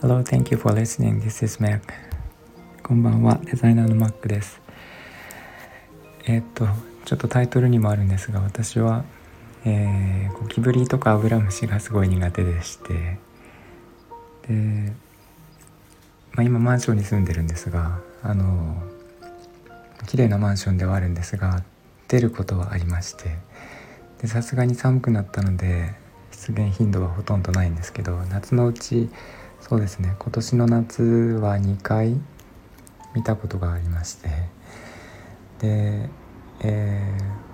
[0.00, 1.20] Hello, thank you for listening.
[1.20, 1.80] This is Mac.
[2.84, 4.60] こんばんは、デザイナーの Mac です。
[6.26, 6.68] えー、っと、
[7.06, 9.04] ちょっとタイトルにもあるんですが、私は、
[9.64, 13.18] えー、ゴキブリとかアブラムシがすごい苦手でして、
[14.46, 14.92] で、
[16.34, 18.80] まあ、今マンションに住んでるんですが、あの、
[20.06, 21.64] 綺麗なマンションではあるんですが、
[22.06, 23.38] 出ることはありまして、
[24.20, 25.94] でさすがに寒くなったので、
[26.32, 29.08] 出現頻度はほとんどないんですけど夏のうち
[29.60, 32.16] そうですね今年の夏は2回
[33.14, 34.28] 見たことがありまして。
[35.58, 36.08] で、
[36.60, 37.48] えー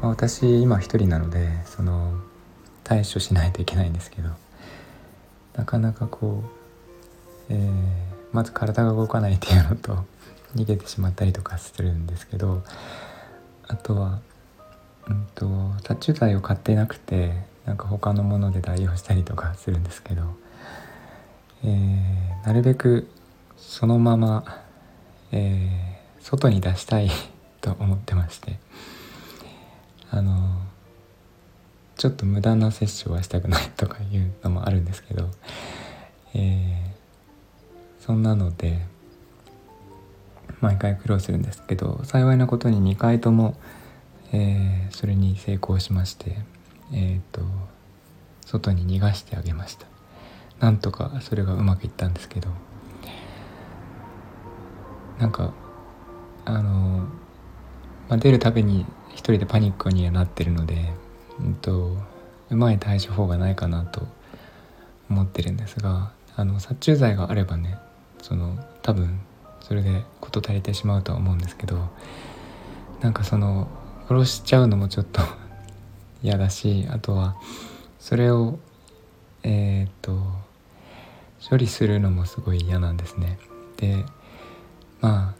[0.00, 2.20] まあ、私今一人なのでその
[2.84, 4.30] 対処しないといけないんですけど
[5.54, 6.44] なかなかこ
[7.48, 7.70] う、えー、
[8.32, 10.04] まず体が動かないっていうのと
[10.54, 12.62] 逃げてしまったりとかするんですけど
[13.68, 14.20] あとは、
[15.08, 15.48] うんと、
[15.86, 17.32] 殺虫剤を買ってなくて
[17.64, 20.22] なんか他のもので代用したりとかするんですけど、
[21.64, 23.08] えー、なるべく
[23.56, 24.62] そのまま、
[25.32, 27.10] えー、外に出したい
[27.60, 28.58] と思ってまして
[30.10, 30.60] あの
[31.96, 35.28] ちょっと無駄な摂取はしたくないとかいうのもあるんですけど、
[36.34, 38.86] えー、そんなので
[40.60, 43.56] 毎回苦労するんですけど幸いなことに2回とも、
[44.36, 46.36] えー、それに成功しまして
[46.92, 47.40] えっ、と
[48.44, 49.86] 外に逃がしてあげました。
[50.60, 52.48] なんとかそれがうまくいったんですけど
[55.18, 55.52] なんか
[56.44, 57.06] あの、
[58.08, 60.92] まあ、出るたびに一人でパニックにはなってるので、
[61.40, 61.96] うんと、
[62.50, 64.06] うまい対処法がないかなと
[65.10, 67.78] 思ってるんですがあの殺虫剤があればね
[68.22, 69.20] その多分
[69.60, 71.88] それで事足りてしまうとは思うんですけど
[73.00, 73.68] なんかその
[74.08, 75.20] 殺しちゃうのもちょっと
[76.22, 77.36] 嫌だしあとは
[77.98, 78.58] それを
[79.42, 80.16] えっ、と
[81.48, 83.38] 処理するのもすごい嫌なんですね。
[83.76, 84.04] で
[85.00, 85.34] まあ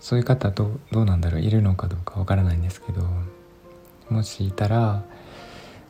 [0.00, 3.02] そういう方どどうなんだろういるのかどうかわからないんですけど
[4.10, 5.02] もしいたら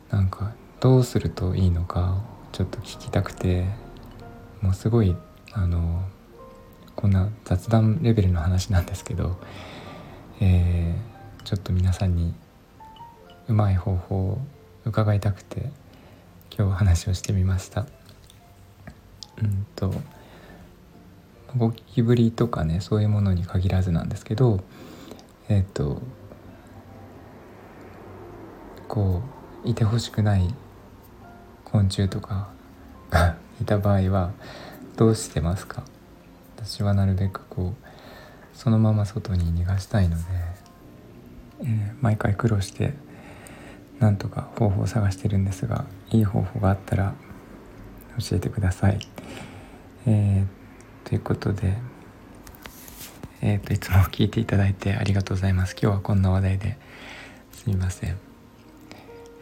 [0.09, 3.65] なんかどうするといいのかちょっと聞きたくて
[4.61, 5.15] もうすごい
[5.53, 6.03] あの
[6.95, 9.37] こんな雑談レベルの話なんですけど、
[10.39, 11.16] えー、
[11.47, 12.33] ちょっと皆さんに
[13.47, 14.41] うまい方法を
[14.83, 15.71] 伺いたくて
[16.53, 17.85] 今日話をしてみました。
[19.41, 19.93] うんと
[21.55, 24.59] ゴキブリとかねそういうものに限らずなんですけど
[25.47, 26.01] えっ、ー、と
[28.89, 29.21] こ
[29.63, 30.53] ういてほしくない
[31.63, 32.49] 昆虫とか
[33.09, 34.31] が いた場合は
[34.97, 35.83] どうしてますか？
[36.57, 37.87] 私はなるべくこう
[38.53, 40.23] そのまま外に逃がしたいので、
[41.61, 42.93] えー、毎回苦労して
[43.99, 47.15] なんとか方法を探してるんですがいい方法があったら
[48.19, 48.99] 教えてください。
[50.05, 51.73] えー、ということで、
[53.41, 55.75] えーと、いつも聞いていただいてありがとうございます。
[55.79, 56.77] 今日はこんな話題で
[57.51, 58.17] すみません。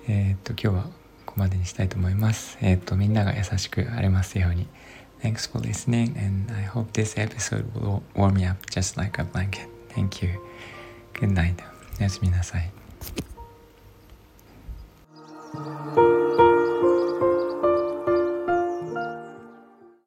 [0.07, 0.89] えっ、ー、と今日は
[1.25, 2.57] ここまでにしたいと思います。
[2.61, 4.67] えっ、ー、とみんなが優しくありますように。
[5.21, 9.67] Thanks for listening and I hope this episode will warm me up just like a blanket.
[9.89, 10.39] Thank you.
[11.13, 11.74] Good night.
[11.99, 12.71] おやすみなさい。